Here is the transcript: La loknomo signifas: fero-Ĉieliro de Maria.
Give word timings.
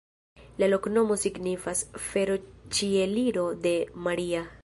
La 0.61 0.67
loknomo 0.71 1.17
signifas: 1.23 1.83
fero-Ĉieliro 2.07 3.47
de 3.67 3.77
Maria. 4.09 4.45